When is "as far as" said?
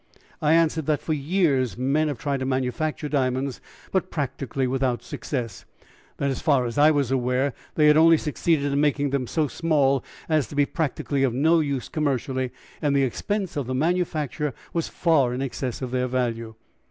6.31-6.79